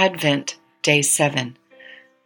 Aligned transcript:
Advent, 0.00 0.56
Day 0.80 1.02
7, 1.02 1.58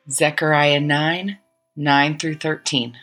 Zechariah 0.08 0.78
9 0.78 1.38
9 1.74 2.18
through 2.20 2.36
13. 2.36 2.96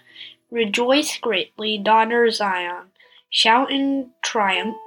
Rejoice 0.49 1.17
greatly, 1.17 1.78
daughter 1.78 2.31
Zion. 2.31 2.86
Shout 3.29 3.70
in 3.70 4.12
triumph, 4.21 4.78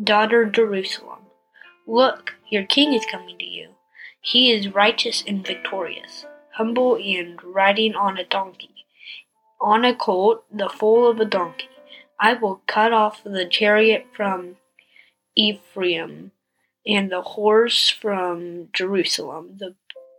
daughter 0.00 0.44
Jerusalem. 0.44 1.22
Look, 1.84 2.34
your 2.48 2.62
king 2.62 2.92
is 2.92 3.04
coming 3.10 3.36
to 3.38 3.44
you. 3.44 3.70
He 4.20 4.52
is 4.52 4.72
righteous 4.72 5.24
and 5.26 5.44
victorious, 5.44 6.26
humble 6.52 6.94
and 6.94 7.42
riding 7.42 7.96
on 7.96 8.16
a 8.16 8.24
donkey, 8.24 8.86
on 9.60 9.84
a 9.84 9.96
colt, 9.96 10.44
the 10.48 10.68
foal 10.68 11.10
of 11.10 11.18
a 11.18 11.24
donkey. 11.24 11.70
I 12.20 12.34
will 12.34 12.62
cut 12.68 12.92
off 12.92 13.24
the 13.24 13.46
chariot 13.46 14.06
from 14.14 14.58
Ephraim 15.34 16.30
and 16.86 17.10
the 17.10 17.22
horse 17.22 17.88
from 17.88 18.68
Jerusalem. 18.72 19.56
The 19.58 19.74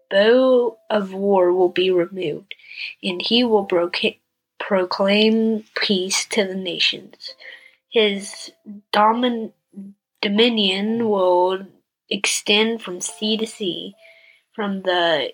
bow 0.10 0.78
of 0.90 1.14
war 1.14 1.52
will 1.52 1.70
be 1.70 1.92
removed, 1.92 2.56
and 3.04 3.22
he 3.22 3.44
will 3.44 3.64
broca- 3.64 4.18
proclaim 4.60 5.66
peace 5.76 6.26
to 6.26 6.46
the 6.46 6.56
nations. 6.56 7.36
His 7.92 8.52
domin- 8.94 9.54
dominion 10.22 11.10
will 11.10 11.68
extend 12.10 12.82
from 12.82 13.02
sea 13.02 13.38
to 13.38 13.48
sea, 13.48 13.96
from 14.54 14.82
the 14.84 15.34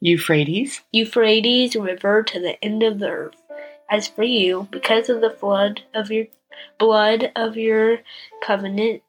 Euphrates, 0.00 0.82
Euphrates 0.92 1.74
River 1.74 2.22
to 2.22 2.40
the 2.40 2.62
end 2.64 2.82
of 2.82 2.98
the 2.98 3.08
earth. 3.08 3.42
As 3.90 4.06
for 4.06 4.22
you, 4.22 4.68
because 4.70 5.08
of 5.08 5.20
the 5.20 5.30
flood 5.30 5.82
of 5.94 6.10
your 6.10 6.26
blood 6.78 7.32
of 7.34 7.56
your 7.56 7.98
covenant, 8.42 9.02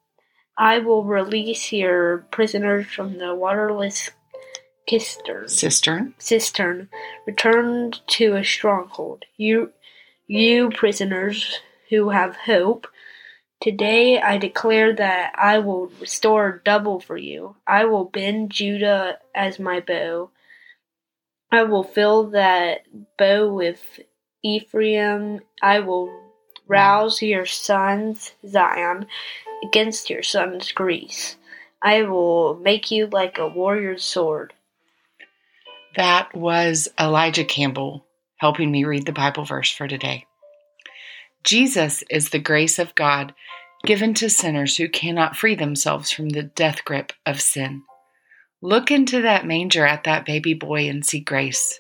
I 0.60 0.80
will 0.80 1.06
release 1.06 1.72
your 1.72 2.26
prisoners 2.32 2.86
from 2.88 3.18
the 3.18 3.34
waterless 3.34 4.12
cistern. 4.90 5.48
cistern, 5.48 6.16
Cistern, 6.20 6.90
returned 7.26 8.02
to 8.08 8.36
a 8.36 8.44
stronghold. 8.44 9.24
You, 9.38 9.72
you 10.28 10.70
prisoners 10.72 11.62
who 11.90 12.10
have 12.10 12.36
hope. 12.36 12.88
Today 13.62 14.22
I 14.22 14.38
declare 14.38 14.94
that 14.94 15.32
I 15.38 15.60
will 15.60 15.88
restore 16.02 16.62
double 16.66 17.00
for 17.00 17.16
you. 17.16 17.56
I 17.66 17.86
will 17.86 18.06
bend 18.06 18.52
Judah 18.52 19.20
as 19.34 19.60
my 19.60 19.80
bow. 19.80 20.32
I 21.50 21.64
will 21.64 21.84
fill 21.84 22.32
that 22.32 22.86
bow 23.18 23.48
with 23.54 24.02
Ephraim. 24.44 25.40
I 25.62 25.80
will 25.80 26.29
rouse 26.70 27.22
your 27.22 27.46
sons, 27.46 28.34
Zion, 28.48 29.08
against 29.64 30.10
your 30.10 30.24
sons, 30.24 30.72
Greece. 30.72 31.36
I 31.82 32.04
will 32.04 32.56
make 32.56 32.92
you 32.92 33.08
like 33.08 33.38
a 33.38 33.48
warrior's 33.48 34.04
sword. 34.04 34.54
That 35.98 36.34
was 36.36 36.88
Elijah 37.00 37.44
Campbell 37.44 38.06
helping 38.38 38.72
me 38.72 38.86
read 38.86 39.06
the 39.06 39.12
Bible 39.12 39.44
verse 39.44 39.72
for 39.72 39.88
today. 39.88 40.26
Jesus 41.44 42.04
is 42.10 42.30
the 42.30 42.40
grace 42.40 42.80
of 42.80 42.96
God 42.96 43.34
given 43.86 44.14
to 44.14 44.30
sinners 44.30 44.78
who 44.78 44.90
cannot 44.90 45.36
free 45.36 45.56
themselves 45.56 46.12
from 46.12 46.30
the 46.30 46.44
death 46.44 46.84
grip 46.86 47.14
of 47.26 47.42
sin. 47.42 47.84
Look 48.62 48.92
into 48.92 49.22
that 49.22 49.46
manger 49.46 49.86
at 49.86 50.04
that 50.04 50.26
baby 50.26 50.54
boy 50.54 50.90
and 50.90 51.06
see 51.06 51.22
grace. 51.22 51.80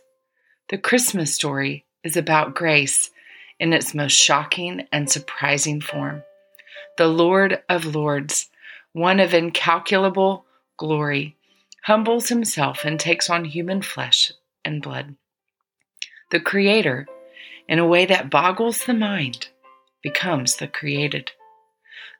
The 0.69 0.77
Christmas 0.77 1.35
story 1.35 1.85
is 2.03 2.15
about 2.15 2.55
grace 2.55 3.11
in 3.59 3.73
its 3.73 3.93
most 3.93 4.13
shocking 4.13 4.87
and 4.91 5.09
surprising 5.09 5.81
form. 5.81 6.23
The 6.97 7.07
Lord 7.07 7.61
of 7.69 7.95
Lords, 7.95 8.49
one 8.93 9.19
of 9.19 9.33
incalculable 9.33 10.45
glory, 10.77 11.35
humbles 11.83 12.29
himself 12.29 12.85
and 12.85 12.99
takes 12.99 13.29
on 13.29 13.45
human 13.45 13.81
flesh 13.81 14.31
and 14.65 14.81
blood. 14.81 15.15
The 16.31 16.39
Creator, 16.39 17.07
in 17.67 17.79
a 17.79 17.87
way 17.87 18.05
that 18.05 18.29
boggles 18.29 18.85
the 18.85 18.93
mind, 18.93 19.49
becomes 20.01 20.55
the 20.55 20.67
created. 20.67 21.31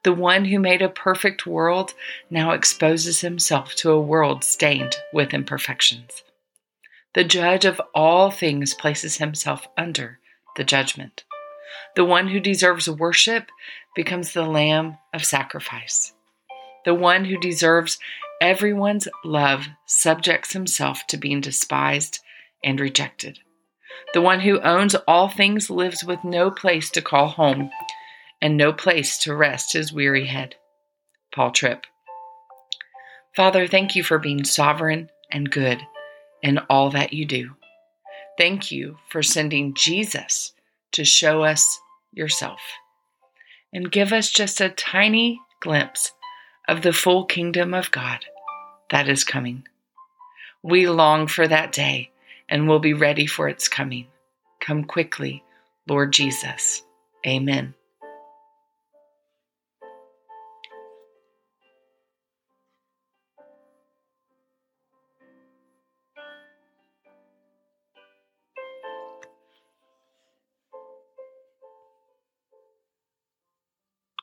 The 0.02 0.12
one 0.12 0.46
who 0.46 0.58
made 0.58 0.82
a 0.82 0.88
perfect 0.88 1.46
world 1.46 1.94
now 2.30 2.52
exposes 2.52 3.20
himself 3.20 3.74
to 3.76 3.90
a 3.90 4.00
world 4.00 4.44
stained 4.44 4.96
with 5.12 5.34
imperfections. 5.34 6.22
The 7.14 7.24
judge 7.24 7.64
of 7.64 7.80
all 7.94 8.30
things 8.30 8.72
places 8.72 9.16
himself 9.16 9.66
under 9.76 10.18
the 10.56 10.64
judgment. 10.64 11.24
The 11.96 12.04
one 12.04 12.28
who 12.28 12.40
deserves 12.40 12.88
worship 12.88 13.50
becomes 13.94 14.32
the 14.32 14.44
lamb 14.44 14.98
of 15.12 15.24
sacrifice. 15.24 16.12
The 16.84 16.94
one 16.94 17.24
who 17.24 17.38
deserves 17.38 17.98
everyone's 18.40 19.08
love 19.24 19.66
subjects 19.86 20.52
himself 20.52 21.06
to 21.08 21.16
being 21.16 21.40
despised 21.40 22.20
and 22.64 22.80
rejected. 22.80 23.38
The 24.14 24.22
one 24.22 24.40
who 24.40 24.60
owns 24.60 24.94
all 25.06 25.28
things 25.28 25.70
lives 25.70 26.04
with 26.04 26.24
no 26.24 26.50
place 26.50 26.90
to 26.90 27.02
call 27.02 27.28
home 27.28 27.70
and 28.40 28.56
no 28.56 28.72
place 28.72 29.18
to 29.18 29.34
rest 29.34 29.72
his 29.72 29.92
weary 29.92 30.26
head. 30.26 30.56
Paul 31.34 31.50
Tripp. 31.50 31.86
Father, 33.36 33.66
thank 33.66 33.94
you 33.94 34.02
for 34.02 34.18
being 34.18 34.44
sovereign 34.44 35.10
and 35.30 35.50
good 35.50 35.80
in 36.42 36.58
all 36.70 36.90
that 36.90 37.12
you 37.12 37.24
do. 37.24 37.54
Thank 38.38 38.72
you 38.72 38.96
for 39.08 39.22
sending 39.22 39.74
Jesus 39.74 40.52
to 40.92 41.04
show 41.04 41.42
us 41.42 41.80
yourself 42.12 42.60
and 43.72 43.92
give 43.92 44.12
us 44.12 44.30
just 44.30 44.60
a 44.60 44.68
tiny 44.68 45.40
glimpse 45.60 46.12
of 46.68 46.82
the 46.82 46.92
full 46.92 47.24
kingdom 47.24 47.74
of 47.74 47.90
God 47.90 48.24
that 48.90 49.08
is 49.08 49.24
coming. 49.24 49.66
We 50.62 50.88
long 50.88 51.26
for 51.26 51.46
that 51.46 51.72
day 51.72 52.10
and 52.48 52.68
will 52.68 52.80
be 52.80 52.94
ready 52.94 53.26
for 53.26 53.48
its 53.48 53.68
coming. 53.68 54.06
Come 54.60 54.84
quickly, 54.84 55.42
Lord 55.88 56.12
Jesus. 56.12 56.82
Amen. 57.26 57.74